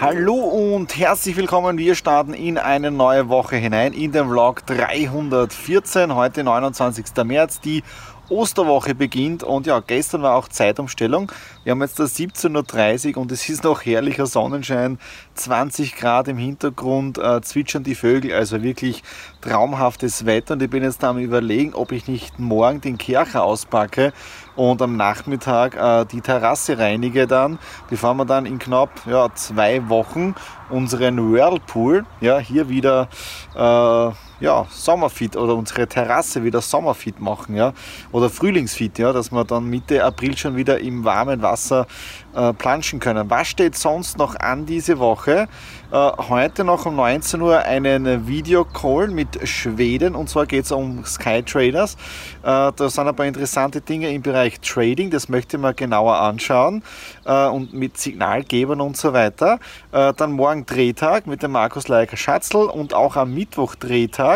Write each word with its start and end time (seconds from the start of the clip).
Hallo 0.00 0.34
und 0.34 0.96
herzlich 0.96 1.36
willkommen. 1.36 1.76
Wir 1.76 1.96
starten 1.96 2.32
in 2.32 2.56
eine 2.56 2.92
neue 2.92 3.28
Woche 3.28 3.56
hinein 3.56 3.92
in 3.92 4.12
den 4.12 4.28
Vlog 4.28 4.64
314. 4.66 6.14
Heute 6.14 6.44
29. 6.44 7.06
März. 7.24 7.60
Die 7.60 7.82
Osterwoche 8.30 8.94
beginnt 8.94 9.42
und 9.42 9.66
ja, 9.66 9.80
gestern 9.80 10.22
war 10.22 10.34
auch 10.34 10.48
Zeitumstellung. 10.48 11.32
Wir 11.64 11.72
haben 11.72 11.80
jetzt 11.80 11.98
da 11.98 12.04
17.30 12.04 13.16
Uhr 13.16 13.22
und 13.22 13.32
es 13.32 13.48
ist 13.48 13.64
noch 13.64 13.84
herrlicher 13.84 14.26
Sonnenschein, 14.26 14.98
20 15.34 15.96
Grad 15.96 16.28
im 16.28 16.38
Hintergrund, 16.38 17.18
äh, 17.18 17.40
zwitschern 17.40 17.84
die 17.84 17.94
Vögel, 17.94 18.34
also 18.34 18.62
wirklich 18.62 19.02
traumhaftes 19.40 20.26
Wetter 20.26 20.54
und 20.54 20.62
ich 20.62 20.70
bin 20.70 20.82
jetzt 20.82 21.02
da 21.02 21.10
am 21.10 21.18
überlegen, 21.18 21.74
ob 21.74 21.92
ich 21.92 22.06
nicht 22.06 22.38
morgen 22.38 22.80
den 22.80 22.98
Kercher 22.98 23.44
auspacke 23.44 24.12
und 24.56 24.82
am 24.82 24.96
Nachmittag 24.96 25.76
äh, 25.76 26.04
die 26.06 26.20
Terrasse 26.20 26.78
reinige 26.78 27.26
dann, 27.26 27.58
bevor 27.88 28.14
wir 28.14 28.24
dann 28.24 28.46
in 28.46 28.58
knapp 28.58 28.90
ja, 29.06 29.32
zwei 29.34 29.88
Wochen 29.88 30.34
unseren 30.68 31.32
Whirlpool 31.32 32.04
ja, 32.20 32.38
hier 32.38 32.68
wieder 32.68 33.08
äh, 33.54 34.27
ja, 34.40 34.66
Sommerfit 34.70 35.36
oder 35.36 35.54
unsere 35.54 35.86
Terrasse 35.86 36.44
wieder 36.44 36.60
Sommerfit 36.60 37.20
machen, 37.20 37.56
ja, 37.56 37.72
oder 38.12 38.30
Frühlingsfit, 38.30 38.98
ja, 38.98 39.12
dass 39.12 39.32
wir 39.32 39.44
dann 39.44 39.64
Mitte 39.64 40.04
April 40.04 40.36
schon 40.36 40.56
wieder 40.56 40.78
im 40.78 41.04
warmen 41.04 41.42
Wasser 41.42 41.86
äh, 42.34 42.52
planschen 42.52 43.00
können. 43.00 43.28
Was 43.30 43.48
steht 43.48 43.76
sonst 43.76 44.18
noch 44.18 44.36
an 44.36 44.66
diese 44.66 44.98
Woche? 44.98 45.48
Äh, 45.90 46.10
heute 46.28 46.64
noch 46.64 46.86
um 46.86 46.96
19 46.96 47.40
Uhr 47.40 47.58
einen 47.60 48.28
Videocall 48.28 49.08
mit 49.08 49.48
Schweden 49.48 50.14
und 50.14 50.28
zwar 50.28 50.46
geht 50.46 50.66
es 50.66 50.72
um 50.72 51.04
Sky 51.04 51.42
Traders. 51.42 51.94
Äh, 52.42 52.72
da 52.76 52.88
sind 52.88 53.08
ein 53.08 53.16
paar 53.16 53.26
interessante 53.26 53.80
Dinge 53.80 54.10
im 54.10 54.22
Bereich 54.22 54.60
Trading, 54.60 55.10
das 55.10 55.28
möchte 55.28 55.58
man 55.58 55.74
genauer 55.74 56.20
anschauen 56.20 56.82
äh, 57.24 57.46
und 57.46 57.72
mit 57.72 57.98
Signalgebern 57.98 58.80
und 58.80 58.96
so 58.96 59.12
weiter. 59.12 59.58
Äh, 59.90 60.12
dann 60.14 60.32
morgen 60.32 60.64
Drehtag 60.66 61.26
mit 61.26 61.42
dem 61.42 61.52
Markus 61.52 61.88
Leiker 61.88 62.16
Schatzl 62.16 62.56
und 62.56 62.94
auch 62.94 63.16
am 63.16 63.34
Mittwoch 63.34 63.74
Drehtag 63.74 64.27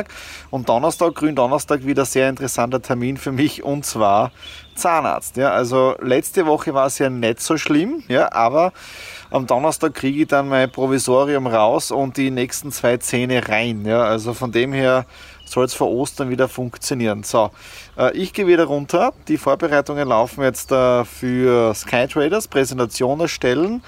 und 0.51 0.69
Donnerstag, 0.69 1.15
Gründonnerstag 1.15 1.85
wieder 1.87 2.05
sehr 2.05 2.29
interessanter 2.29 2.81
Termin 2.83 3.17
für 3.17 3.33
mich 3.33 3.62
und 3.62 3.85
zwar 3.85 4.33
Zahnarzt. 4.75 5.37
Ja, 5.37 5.51
also 5.51 5.95
letzte 6.01 6.47
Woche 6.47 6.75
war 6.75 6.87
es 6.87 6.99
ja 6.99 7.11
nicht 7.11 7.41
so 7.41 7.57
schlimm, 7.57 8.03
ja, 8.09 8.33
aber 8.33 8.73
am 9.31 9.47
Donnerstag 9.47 9.95
kriege 9.95 10.23
ich 10.23 10.29
dann 10.29 10.49
mein 10.49 10.71
Provisorium 10.71 11.47
raus 11.47 11.91
und 11.91 12.17
die 12.17 12.31
nächsten 12.31 12.73
zwei 12.73 12.97
Zähne 12.97 13.49
rein. 13.49 13.84
Ja, 13.84 14.03
also 14.05 14.34
von 14.34 14.53
dem 14.53 14.73
her 14.73 15.07
soll 15.45 15.67
es 15.67 15.75
vor 15.75 15.91
Ostern 15.91 16.31
wieder 16.31 16.49
funktionieren. 16.49 17.23
So, 17.23 17.51
äh, 17.97 18.17
ich 18.17 18.33
gehe 18.33 18.47
wieder 18.47 18.65
runter. 18.65 19.12
Die 19.29 19.37
Vorbereitungen 19.37 20.09
laufen 20.09 20.43
jetzt 20.43 20.73
äh, 20.73 21.05
für 21.05 21.75
Skytraders, 21.75 22.49
Präsentation 22.49 23.21
erstellen. 23.21 23.83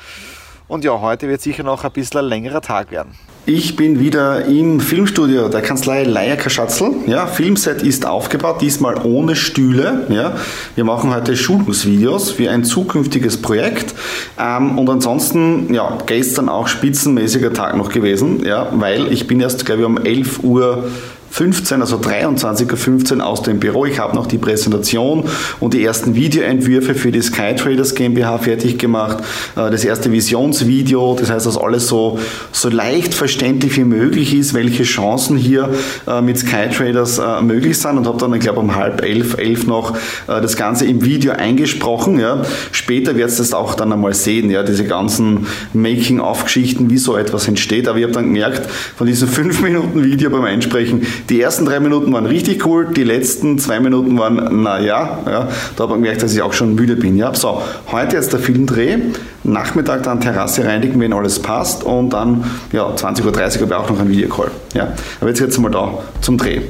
Und 0.66 0.82
ja, 0.82 0.98
heute 0.98 1.28
wird 1.28 1.42
sicher 1.42 1.62
noch 1.62 1.84
ein 1.84 1.92
bisschen 1.92 2.20
ein 2.20 2.26
längerer 2.26 2.62
Tag 2.62 2.90
werden. 2.90 3.12
Ich 3.46 3.76
bin 3.76 4.00
wieder 4.00 4.46
im 4.46 4.80
Filmstudio 4.80 5.50
der 5.50 5.60
Kanzlei 5.60 6.04
Leier 6.04 6.38
Schatzl. 6.48 6.94
Ja, 7.06 7.26
Filmset 7.26 7.82
ist 7.82 8.06
aufgebaut, 8.06 8.62
diesmal 8.62 9.04
ohne 9.04 9.36
Stühle. 9.36 10.06
Ja, 10.08 10.34
wir 10.74 10.84
machen 10.84 11.14
heute 11.14 11.36
Schulungsvideos 11.36 12.30
für 12.30 12.50
ein 12.50 12.64
zukünftiges 12.64 13.42
Projekt. 13.42 13.94
Ähm, 14.38 14.78
und 14.78 14.88
ansonsten, 14.88 15.74
ja, 15.74 15.98
gestern 16.06 16.48
auch 16.48 16.68
spitzenmäßiger 16.68 17.52
Tag 17.52 17.76
noch 17.76 17.90
gewesen, 17.90 18.42
ja, 18.46 18.68
weil 18.72 19.12
ich 19.12 19.26
bin 19.26 19.40
erst, 19.40 19.66
glaube 19.66 19.82
ich, 19.82 19.86
um 19.86 19.98
11 19.98 20.42
Uhr 20.42 20.88
15, 21.34 21.80
also 21.80 21.96
23.15 21.96 23.16
Uhr 23.16 23.27
aus 23.27 23.42
dem 23.42 23.58
Büro. 23.58 23.86
Ich 23.86 23.98
habe 23.98 24.14
noch 24.14 24.28
die 24.28 24.38
Präsentation 24.38 25.24
und 25.58 25.74
die 25.74 25.84
ersten 25.84 26.14
Videoentwürfe 26.14 26.94
für 26.94 27.10
die 27.10 27.22
Skytraders 27.22 27.96
GmbH 27.96 28.38
fertig 28.38 28.78
gemacht. 28.78 29.18
Äh, 29.56 29.72
das 29.72 29.84
erste 29.84 30.12
Visionsvideo, 30.12 31.16
das 31.18 31.30
heißt, 31.30 31.44
dass 31.44 31.58
alles 31.58 31.88
so, 31.88 32.20
so 32.52 32.68
leicht 32.68 33.14
verständlich 33.14 33.77
wie 33.77 33.82
möglich 33.82 34.32
ist, 34.32 34.55
welche 34.55 34.84
Chancen 34.84 35.36
hier 35.36 35.70
äh, 36.06 36.20
mit 36.20 36.38
Skytraders 36.38 37.18
äh, 37.18 37.42
möglich 37.42 37.78
sind 37.78 37.98
und 37.98 38.06
habe 38.06 38.18
dann, 38.18 38.32
ich 38.34 38.40
glaube, 38.40 38.61
um 38.61 38.77
halb 38.77 39.02
elf, 39.02 39.36
elf 39.36 39.66
noch 39.66 39.96
das 40.27 40.56
Ganze 40.56 40.86
im 40.86 41.05
Video 41.05 41.33
eingesprochen. 41.33 42.20
Ja. 42.20 42.42
Später 42.70 43.16
wird 43.16 43.30
es 43.30 43.39
das 43.39 43.52
auch 43.52 43.74
dann 43.74 43.92
einmal 43.92 44.14
sehen, 44.14 44.51
ja, 44.51 44.62
diese 44.62 44.84
ganzen 44.84 45.48
Making-of-Geschichten, 45.72 46.90
wie 46.90 46.98
so 46.98 47.16
etwas 47.16 47.48
entsteht. 47.48 47.89
Aber 47.89 47.98
ich 47.98 48.05
habe 48.05 48.12
dann 48.12 48.27
gemerkt, 48.27 48.70
von 48.96 49.06
diesem 49.06 49.28
5 49.28 49.61
Minuten 49.62 50.05
Video 50.05 50.30
beim 50.30 50.45
Einsprechen, 50.45 51.02
die 51.29 51.40
ersten 51.40 51.64
drei 51.64 51.80
Minuten 51.80 52.12
waren 52.12 52.27
richtig 52.27 52.67
cool, 52.67 52.89
die 52.92 53.05
letzten 53.05 53.58
zwei 53.58 53.80
Minuten 53.80 54.18
waren, 54.18 54.62
naja, 54.62 55.18
ja, 55.27 55.48
da 55.77 55.83
habe 55.85 55.95
ich 55.95 56.01
gemerkt, 56.01 56.23
dass 56.23 56.35
ich 56.35 56.42
auch 56.42 56.52
schon 56.52 56.74
müde 56.74 56.96
bin. 56.96 57.17
Ja. 57.17 57.35
So, 57.35 57.62
heute 57.90 58.17
jetzt 58.17 58.33
der 58.33 58.40
Filmdreh, 58.40 58.98
Nachmittag 59.42 60.02
dann 60.02 60.20
Terrasse 60.20 60.64
reinigen, 60.64 61.01
wenn 61.01 61.13
alles 61.13 61.40
passt 61.40 61.84
und 61.84 62.11
dann 62.11 62.45
ja, 62.73 62.86
20.30 62.89 63.23
Uhr 63.24 63.33
habe 63.33 63.52
ich 63.52 63.73
auch 63.73 63.90
noch 63.90 63.98
einen 63.98 64.11
Videocall. 64.11 64.51
Ja. 64.74 64.92
Aber 65.20 65.30
jetzt 65.30 65.40
jetzt 65.40 65.58
mal 65.58 65.70
da 65.70 65.98
zum 66.20 66.39
Dreh. 66.39 66.63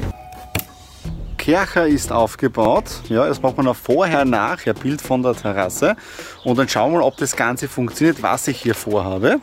Kercher 1.36 1.86
ist 1.86 2.10
aufgebaut. 2.10 2.84
Ja, 3.10 3.26
das 3.26 3.42
macht 3.42 3.58
man 3.58 3.66
auch 3.66 3.76
vorher, 3.76 4.24
nachher 4.24 4.72
Bild 4.72 5.02
von 5.02 5.22
der 5.22 5.34
Terrasse. 5.34 5.94
Und 6.42 6.58
dann 6.58 6.68
schauen 6.70 6.92
wir 6.92 7.00
mal, 7.00 7.04
ob 7.04 7.18
das 7.18 7.36
Ganze 7.36 7.68
funktioniert, 7.68 8.22
was 8.22 8.48
ich 8.48 8.62
hier 8.62 8.74
vorhabe. 8.74 9.40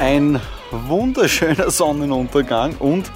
Ein 0.00 0.40
wunderschöner 0.70 1.70
Sonnenuntergang 1.70 2.76
und 2.78 3.10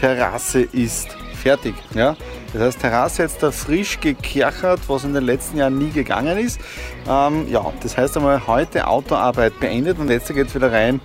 Terrasse 0.00 0.62
ist 0.62 1.08
fertig. 1.34 1.74
Ja? 1.94 2.16
Das 2.52 2.62
heißt, 2.62 2.80
Terrasse 2.80 3.22
jetzt 3.22 3.42
da 3.42 3.50
frisch 3.50 4.00
gekerchert, 4.00 4.80
was 4.86 5.04
in 5.04 5.14
den 5.14 5.24
letzten 5.24 5.58
Jahren 5.58 5.78
nie 5.78 5.90
gegangen 5.90 6.38
ist. 6.38 6.60
Ähm, 7.08 7.46
ja, 7.50 7.72
das 7.82 7.96
heißt 7.96 8.16
einmal 8.16 8.46
heute 8.46 8.86
Autoarbeit 8.86 9.58
beendet 9.60 9.98
und 9.98 10.10
jetzt 10.10 10.32
geht 10.32 10.48
es 10.48 10.54
wieder 10.54 10.72
rein 10.72 11.00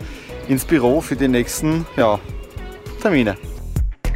ins 0.48 0.66
Büro 0.66 1.02
für 1.02 1.16
die 1.16 1.28
nächsten 1.28 1.86
ja, 1.98 2.20
Termine. 3.02 3.38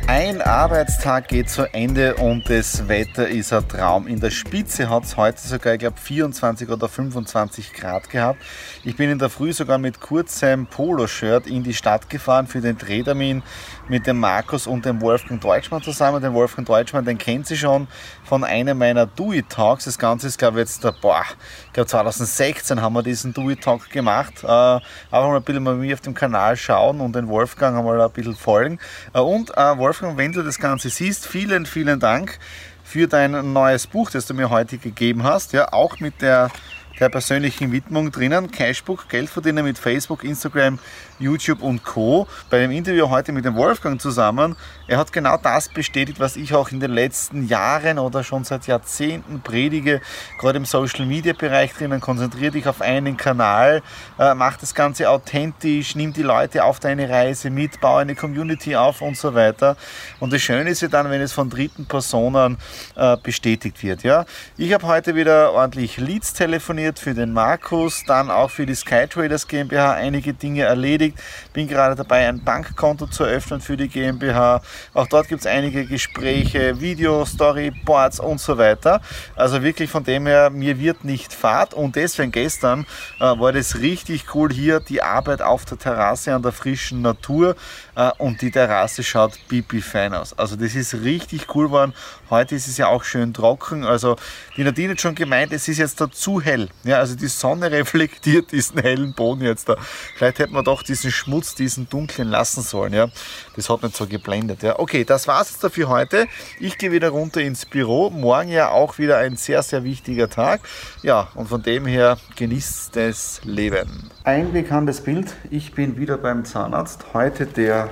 Ein 0.09 0.41
Arbeitstag 0.41 1.27
geht 1.27 1.49
zu 1.49 1.63
Ende 1.73 2.15
und 2.15 2.49
das 2.49 2.87
Wetter 2.87 3.27
ist 3.27 3.51
ein 3.51 3.67
Traum. 3.67 4.07
In 4.07 4.21
der 4.21 4.31
Spitze 4.31 4.89
hat 4.89 5.03
es 5.03 5.17
heute 5.17 5.45
sogar, 5.45 5.73
ich 5.73 5.79
glaube, 5.79 5.97
24 5.99 6.69
oder 6.69 6.87
25 6.87 7.73
Grad 7.73 8.09
gehabt. 8.09 8.41
Ich 8.85 8.95
bin 8.95 9.09
in 9.11 9.19
der 9.19 9.29
Früh 9.29 9.51
sogar 9.51 9.77
mit 9.77 9.99
kurzem 9.99 10.65
Poloshirt 10.65 11.45
in 11.45 11.61
die 11.61 11.73
Stadt 11.73 12.09
gefahren 12.09 12.47
für 12.47 12.61
den 12.61 12.77
Drehtermin 12.77 13.43
mit 13.89 14.07
dem 14.07 14.17
Markus 14.17 14.65
und 14.65 14.85
dem 14.85 15.01
Wolfgang 15.01 15.41
Deutschmann 15.41 15.81
zusammen. 15.81 16.21
Den 16.21 16.33
Wolfgang 16.33 16.65
Deutschmann, 16.65 17.03
den 17.03 17.17
kennt 17.17 17.45
sie 17.45 17.57
schon 17.57 17.89
von 18.23 18.45
einem 18.45 18.77
meiner 18.77 19.07
Do-It-Talks. 19.07 19.85
Das 19.85 19.99
Ganze 19.99 20.27
ist, 20.27 20.39
glaube 20.39 20.61
ich, 20.61 20.67
jetzt, 20.67 20.81
boah, 21.01 21.23
ich 21.67 21.73
glaube 21.73 21.87
2016 21.87 22.81
haben 22.81 22.93
wir 22.93 23.03
diesen 23.03 23.33
Do-It-Talk 23.33 23.89
gemacht. 23.89 24.41
Äh, 24.41 24.47
einfach 24.47 24.81
mal 25.11 25.35
ein 25.35 25.43
bisschen 25.43 25.65
bei 25.65 25.73
mir 25.73 25.93
auf 25.93 26.01
dem 26.01 26.13
Kanal 26.13 26.55
schauen 26.55 27.01
und 27.01 27.13
den 27.13 27.27
Wolfgang 27.27 27.77
einmal 27.77 27.99
ein 27.99 28.11
bisschen 28.11 28.35
folgen. 28.35 28.79
Äh, 29.13 29.19
und 29.19 29.51
äh, 29.57 29.77
Wolfgang 29.77 29.96
Wolfgang, 29.97 30.17
wenn 30.19 30.31
du 30.31 30.43
das 30.43 30.59
Ganze 30.59 30.89
siehst, 30.89 31.25
vielen, 31.25 31.65
vielen 31.65 31.99
Dank 31.99 32.37
für 32.83 33.07
dein 33.07 33.51
neues 33.51 33.87
Buch, 33.87 34.11
das 34.11 34.27
du 34.27 34.35
mir 34.35 34.51
heute 34.51 34.77
gegeben 34.77 35.23
hast. 35.23 35.53
Ja, 35.53 35.73
auch 35.73 35.99
mit 35.99 36.21
der 36.21 36.51
der 36.99 37.09
persönlichen 37.09 37.71
Widmung 37.71 38.11
drinnen. 38.11 38.51
Cashbook, 38.51 39.07
Geld 39.09 39.29
verdienen 39.29 39.65
mit 39.65 39.77
Facebook, 39.77 40.23
Instagram, 40.23 40.79
YouTube 41.19 41.61
und 41.61 41.83
Co. 41.83 42.27
Bei 42.49 42.59
dem 42.59 42.71
Interview 42.71 43.09
heute 43.09 43.31
mit 43.31 43.45
dem 43.45 43.55
Wolfgang 43.55 43.99
zusammen, 44.01 44.55
er 44.87 44.97
hat 44.97 45.11
genau 45.11 45.37
das 45.37 45.69
bestätigt, 45.69 46.19
was 46.19 46.35
ich 46.35 46.53
auch 46.53 46.71
in 46.71 46.79
den 46.79 46.91
letzten 46.91 47.47
Jahren 47.47 47.99
oder 47.99 48.23
schon 48.23 48.43
seit 48.43 48.67
Jahrzehnten 48.67 49.41
predige, 49.41 50.01
gerade 50.39 50.57
im 50.57 50.65
Social 50.65 51.05
Media 51.05 51.33
Bereich 51.33 51.73
drinnen. 51.73 51.99
Konzentriere 51.99 52.51
dich 52.51 52.67
auf 52.67 52.81
einen 52.81 53.17
Kanal, 53.17 53.81
äh, 54.17 54.33
mach 54.33 54.57
das 54.57 54.73
Ganze 54.73 55.09
authentisch, 55.09 55.95
nimm 55.95 56.13
die 56.13 56.23
Leute 56.23 56.63
auf 56.63 56.79
deine 56.79 57.09
Reise 57.09 57.49
mit, 57.49 57.81
baue 57.81 58.01
eine 58.01 58.15
Community 58.15 58.75
auf 58.75 59.01
und 59.01 59.17
so 59.17 59.33
weiter. 59.33 59.75
Und 60.19 60.33
das 60.33 60.41
Schöne 60.41 60.69
ist 60.69 60.81
ja 60.81 60.87
dann, 60.87 61.09
wenn 61.09 61.21
es 61.21 61.33
von 61.33 61.49
dritten 61.49 61.85
Personen 61.85 62.57
äh, 62.95 63.17
bestätigt 63.17 63.83
wird. 63.83 64.03
Ja? 64.03 64.25
Ich 64.57 64.73
habe 64.73 64.87
heute 64.87 65.15
wieder 65.15 65.51
ordentlich 65.51 65.97
Leads 65.97 66.33
telefoniert 66.33 66.86
telefoniert 66.87 66.99
für 66.99 67.13
den 67.13 67.33
Markus, 67.33 68.03
dann 68.05 68.29
auch 68.29 68.49
für 68.49 68.65
die 68.65 68.75
Skytraders 68.75 69.47
GmbH 69.47 69.93
einige 69.93 70.33
Dinge 70.33 70.63
erledigt. 70.63 71.17
Bin 71.53 71.67
gerade 71.67 71.95
dabei, 71.95 72.27
ein 72.27 72.43
Bankkonto 72.43 73.07
zu 73.07 73.23
eröffnen 73.23 73.61
für 73.61 73.77
die 73.77 73.87
GmbH. 73.87 74.61
Auch 74.93 75.07
dort 75.07 75.27
gibt 75.27 75.41
es 75.41 75.47
einige 75.47 75.85
Gespräche, 75.85 76.79
Video, 76.79 77.25
Storyboards 77.25 78.19
und 78.19 78.39
so 78.39 78.57
weiter. 78.57 79.01
Also 79.35 79.63
wirklich 79.63 79.89
von 79.89 80.03
dem 80.03 80.27
her, 80.27 80.49
mir 80.49 80.79
wird 80.79 81.03
nicht 81.03 81.33
fad 81.33 81.73
und 81.73 81.95
deswegen 81.95 82.31
gestern 82.31 82.85
äh, 83.19 83.23
war 83.23 83.51
das 83.51 83.79
richtig 83.79 84.33
cool 84.35 84.51
hier, 84.51 84.79
die 84.79 85.01
Arbeit 85.01 85.41
auf 85.41 85.65
der 85.65 85.77
Terrasse 85.77 86.33
an 86.33 86.41
der 86.41 86.51
frischen 86.51 87.01
Natur 87.01 87.55
äh, 87.95 88.11
und 88.17 88.41
die 88.41 88.51
Terrasse 88.51 89.03
schaut 89.03 89.37
pipi 89.47 89.81
fein 89.81 90.13
aus. 90.13 90.37
Also 90.37 90.55
das 90.55 90.75
ist 90.75 90.93
richtig 90.93 91.53
cool 91.55 91.65
geworden. 91.65 91.93
Heute 92.29 92.55
ist 92.55 92.67
es 92.67 92.77
ja 92.77 92.87
auch 92.87 93.03
schön 93.03 93.33
trocken. 93.33 93.83
Also 93.83 94.17
die 94.55 94.63
Nadine 94.63 94.91
hat 94.91 95.01
schon 95.01 95.15
gemeint, 95.15 95.51
es 95.51 95.67
ist 95.67 95.77
jetzt 95.77 95.99
da 95.99 96.09
zu 96.11 96.41
hell. 96.41 96.69
Ja, 96.83 96.99
also 96.99 97.15
die 97.15 97.27
Sonne 97.27 97.71
reflektiert 97.71 98.51
diesen 98.51 98.79
hellen 98.79 99.13
Boden 99.13 99.43
jetzt 99.43 99.69
da. 99.69 99.77
Vielleicht 100.15 100.39
hätte 100.39 100.53
man 100.53 100.63
doch 100.63 100.83
diesen 100.83 101.11
Schmutz, 101.11 101.55
diesen 101.55 101.89
dunklen 101.89 102.29
lassen 102.29 102.61
sollen. 102.61 102.93
Ja, 102.93 103.07
das 103.55 103.69
hat 103.69 103.83
nicht 103.83 103.95
so 103.95 104.07
geblendet. 104.07 104.63
Ja, 104.63 104.79
okay, 104.79 105.03
das 105.03 105.27
war's 105.27 105.49
jetzt 105.51 105.63
dafür 105.63 105.89
heute. 105.89 106.27
Ich 106.59 106.77
gehe 106.77 106.91
wieder 106.91 107.09
runter 107.09 107.41
ins 107.41 107.65
Büro. 107.65 108.09
Morgen 108.09 108.49
ja 108.49 108.69
auch 108.69 108.97
wieder 108.97 109.17
ein 109.17 109.35
sehr, 109.35 109.63
sehr 109.63 109.83
wichtiger 109.83 110.29
Tag. 110.29 110.61
Ja, 111.03 111.29
und 111.35 111.49
von 111.49 111.61
dem 111.61 111.85
her 111.85 112.17
genießt 112.35 112.95
das 112.95 113.41
Leben. 113.43 114.09
Ein 114.23 114.53
bekanntes 114.53 115.01
Bild. 115.01 115.33
Ich 115.49 115.73
bin 115.73 115.97
wieder 115.97 116.17
beim 116.17 116.45
Zahnarzt. 116.45 117.13
Heute 117.13 117.45
der 117.45 117.89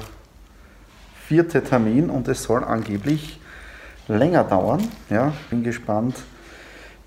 vierte 1.28 1.64
Termin 1.64 2.10
und 2.10 2.28
es 2.28 2.44
soll 2.44 2.64
angeblich 2.64 3.40
länger 4.08 4.44
dauern. 4.44 4.88
Ja, 5.10 5.34
bin 5.50 5.64
gespannt, 5.64 6.16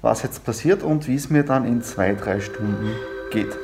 was 0.03 0.23
jetzt 0.23 0.45
passiert 0.45 0.83
und 0.83 1.09
wie 1.09 1.17
es 1.17 1.31
mir 1.31 1.43
dann 1.43 1.65
in 1.65 1.83
zwei, 1.83 2.15
drei 2.15 2.41
Stunden 2.41 2.93
geht. 3.31 3.56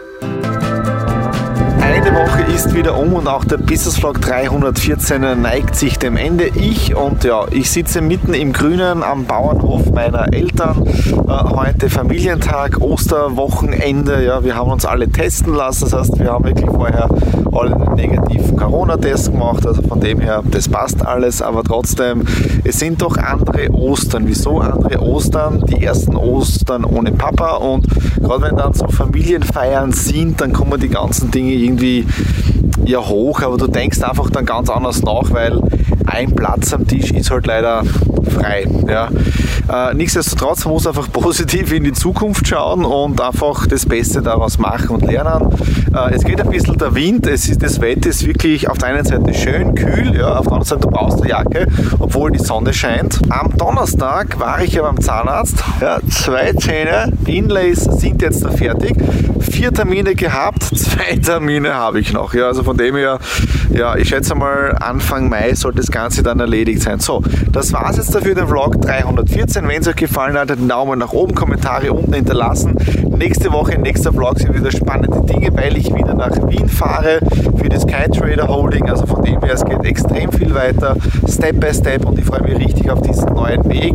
Eine 2.14 2.28
Woche 2.28 2.42
ist 2.42 2.74
wieder 2.74 2.96
um 2.96 3.14
und 3.14 3.26
auch 3.26 3.44
der 3.44 3.56
Business 3.56 3.98
Vlog 3.98 4.20
314 4.20 5.42
neigt 5.42 5.74
sich 5.74 5.98
dem 5.98 6.16
Ende. 6.16 6.46
Ich 6.46 6.94
und 6.94 7.24
ja, 7.24 7.44
ich 7.50 7.72
sitze 7.72 8.00
mitten 8.00 8.34
im 8.34 8.52
Grünen 8.52 9.02
am 9.02 9.24
Bauernhof 9.24 9.90
meiner 9.90 10.32
Eltern. 10.32 10.86
Äh, 10.86 11.16
heute 11.28 11.90
Familientag, 11.90 12.80
Osterwochenende. 12.80 14.24
Ja, 14.24 14.44
wir 14.44 14.54
haben 14.54 14.70
uns 14.70 14.84
alle 14.84 15.08
testen 15.08 15.54
lassen. 15.54 15.90
Das 15.90 15.92
heißt, 15.92 16.20
wir 16.20 16.30
haben 16.30 16.44
wirklich 16.44 16.70
vorher 16.70 17.08
alle 17.52 17.74
einen 17.74 17.94
negativen 17.94 18.56
Corona-Test 18.56 19.32
gemacht. 19.32 19.66
Also 19.66 19.82
von 19.82 19.98
dem 20.00 20.20
her, 20.20 20.44
das 20.48 20.68
passt 20.68 21.04
alles. 21.04 21.42
Aber 21.42 21.64
trotzdem, 21.64 22.22
es 22.62 22.78
sind 22.78 23.02
doch 23.02 23.16
andere 23.16 23.70
Ostern. 23.72 24.28
Wieso 24.28 24.60
andere 24.60 25.00
Ostern? 25.02 25.64
Die 25.66 25.82
ersten 25.82 26.14
Ostern 26.16 26.84
ohne 26.84 27.10
Papa 27.10 27.56
und 27.56 27.88
gerade 28.20 28.42
wenn 28.42 28.56
dann 28.56 28.72
so 28.72 28.86
Familienfeiern 28.86 29.92
sind, 29.92 30.40
dann 30.40 30.52
kommen 30.52 30.78
die 30.80 30.88
ganzen 30.88 31.32
Dinge 31.32 31.52
irgendwie 31.52 32.03
ja 32.84 32.98
hoch, 32.98 33.42
aber 33.42 33.56
du 33.56 33.66
denkst 33.66 34.02
einfach 34.02 34.30
dann 34.30 34.44
ganz 34.44 34.68
anders 34.70 35.02
nach, 35.02 35.30
weil 35.30 35.60
ein 36.06 36.34
Platz 36.34 36.72
am 36.72 36.86
Tisch 36.86 37.10
ist 37.12 37.30
halt 37.30 37.46
leider 37.46 37.82
frei. 38.34 38.66
Ja. 38.88 39.08
Äh, 39.72 39.94
nichtsdestotrotz, 39.94 40.64
man 40.64 40.74
muss 40.74 40.86
einfach 40.86 41.10
positiv 41.12 41.72
in 41.72 41.84
die 41.84 41.92
Zukunft 41.92 42.46
schauen 42.46 42.84
und 42.84 43.20
einfach 43.20 43.66
das 43.66 43.86
Beste 43.86 44.20
daraus 44.22 44.58
machen 44.58 44.90
und 44.90 45.04
lernen. 45.04 45.50
Äh, 45.94 46.14
es 46.14 46.24
geht 46.24 46.40
ein 46.40 46.50
bisschen 46.50 46.76
der 46.76 46.94
Wind, 46.94 47.26
es 47.26 47.48
ist, 47.48 47.62
das 47.62 47.80
Wetter 47.80 48.10
ist 48.10 48.26
wirklich 48.26 48.68
auf 48.68 48.78
der 48.78 48.88
einen 48.88 49.04
Seite 49.04 49.32
schön, 49.32 49.74
kühl, 49.74 50.16
ja, 50.16 50.36
auf 50.36 50.46
der 50.46 50.52
anderen 50.52 50.64
Seite 50.64 50.82
du 50.82 50.90
brauchst 50.90 51.20
eine 51.20 51.30
Jacke, 51.30 51.66
obwohl 51.98 52.30
die 52.30 52.38
Sonne 52.38 52.72
scheint. 52.72 53.20
Am 53.30 53.56
Donnerstag 53.56 54.38
war 54.38 54.62
ich 54.62 54.74
ja 54.74 54.82
beim 54.82 55.00
Zahnarzt, 55.00 55.62
ja, 55.80 55.98
zwei 56.10 56.52
Zähne, 56.52 57.12
Inlays 57.26 57.84
sind 57.84 58.20
jetzt 58.22 58.46
fertig, 58.46 58.96
vier 59.40 59.72
Termine 59.72 60.14
gehabt, 60.14 60.64
zwei 60.76 61.16
Termine 61.16 61.74
habe 61.74 61.93
ich 61.98 62.12
noch. 62.12 62.34
Ja, 62.34 62.46
also 62.46 62.62
von 62.62 62.76
dem 62.76 62.96
her, 62.96 63.18
ja, 63.72 63.96
ich 63.96 64.08
schätze 64.08 64.34
mal 64.34 64.76
Anfang 64.80 65.28
Mai 65.28 65.54
sollte 65.54 65.78
das 65.78 65.90
Ganze 65.90 66.22
dann 66.22 66.40
erledigt 66.40 66.82
sein. 66.82 67.00
So, 67.00 67.22
das 67.52 67.72
war 67.72 67.90
es 67.90 67.96
jetzt 67.96 68.14
dafür, 68.14 68.34
den 68.34 68.46
Vlog 68.46 68.80
314. 68.80 69.66
Wenn 69.68 69.80
es 69.80 69.88
euch 69.88 69.96
gefallen 69.96 70.36
hat, 70.36 70.50
den 70.50 70.68
Daumen 70.68 70.98
nach 70.98 71.12
oben, 71.12 71.34
Kommentare 71.34 71.92
unten 71.92 72.12
hinterlassen. 72.12 72.76
Nächste 73.16 73.52
Woche, 73.52 73.78
nächster 73.78 74.12
Vlog 74.12 74.38
sind 74.38 74.54
wieder 74.54 74.70
spannende 74.70 75.22
Dinge, 75.22 75.50
weil 75.56 75.76
ich 75.76 75.94
wieder 75.94 76.14
nach 76.14 76.36
Wien 76.48 76.68
fahre 76.68 77.20
für 77.56 77.68
das 77.68 77.82
Sky 77.82 78.10
Trader 78.10 78.48
Holding. 78.48 78.88
Also 78.88 79.06
von 79.06 79.22
dem 79.22 79.40
her, 79.42 79.54
es 79.54 79.64
geht 79.64 79.84
extrem 79.84 80.32
viel 80.32 80.54
weiter, 80.54 80.96
Step 81.28 81.60
by 81.60 81.72
Step 81.72 82.04
und 82.04 82.18
ich 82.18 82.24
freue 82.24 82.42
mich 82.42 82.58
richtig 82.58 82.90
auf 82.90 83.02
diesen 83.02 83.32
neuen 83.34 83.64
Weg. 83.68 83.94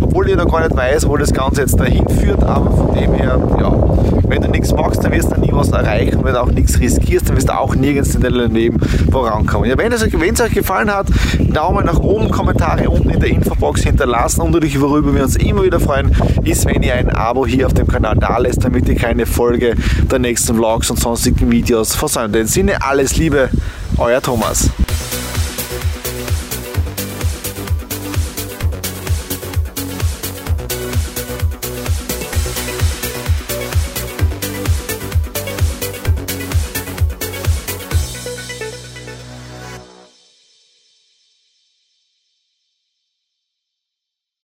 Obwohl 0.00 0.28
ich 0.28 0.36
noch 0.36 0.50
gar 0.50 0.60
nicht 0.60 0.76
weiß, 0.76 1.08
wo 1.08 1.16
das 1.16 1.32
Ganze 1.32 1.62
jetzt 1.62 1.78
dahin 1.78 2.08
führt, 2.08 2.42
aber 2.42 2.70
von 2.70 2.94
dem 2.94 3.14
her, 3.14 3.38
ja, 3.58 3.69
wenn 4.30 4.42
du 4.42 4.48
nichts 4.48 4.72
machst, 4.72 5.04
dann 5.04 5.12
wirst 5.12 5.30
du 5.30 5.40
nie 5.40 5.50
was 5.52 5.70
erreichen. 5.70 6.24
Wenn 6.24 6.34
du 6.34 6.40
auch 6.40 6.50
nichts 6.50 6.78
riskierst, 6.78 7.28
dann 7.28 7.36
wirst 7.36 7.48
du 7.48 7.58
auch 7.58 7.74
nirgends 7.74 8.14
in 8.14 8.20
deinem 8.20 8.54
Leben 8.54 8.78
vorankommen. 9.10 9.68
Ja, 9.68 9.76
wenn 9.76 9.92
es 9.92 10.02
euch, 10.02 10.14
euch 10.14 10.52
gefallen 10.52 10.90
hat, 10.90 11.08
Daumen 11.38 11.84
nach 11.84 11.98
oben, 11.98 12.30
Kommentare 12.30 12.88
unten 12.88 13.10
in 13.10 13.20
der 13.20 13.30
Infobox 13.30 13.82
hinterlassen 13.82 14.42
und 14.42 14.52
natürlich, 14.52 14.80
worüber 14.80 15.14
wir 15.14 15.24
uns 15.24 15.36
immer 15.36 15.64
wieder 15.64 15.80
freuen, 15.80 16.14
ist, 16.44 16.64
wenn 16.66 16.82
ihr 16.82 16.94
ein 16.94 17.10
Abo 17.10 17.46
hier 17.46 17.66
auf 17.66 17.74
dem 17.74 17.88
Kanal 17.88 18.16
da 18.18 18.38
lässt, 18.38 18.64
damit 18.64 18.88
ihr 18.88 18.96
keine 18.96 19.26
Folge 19.26 19.74
der 20.10 20.18
nächsten 20.18 20.54
Vlogs 20.54 20.90
und 20.90 21.00
sonstigen 21.00 21.50
Videos 21.50 21.94
versäumt. 21.94 22.36
In 22.36 22.42
dem 22.42 22.46
Sinne, 22.46 22.82
alles 22.82 23.16
Liebe, 23.16 23.50
euer 23.98 24.22
Thomas. 24.22 24.70